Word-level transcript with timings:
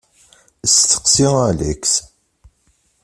Steqsi 0.77 1.25
Alex. 1.47 1.81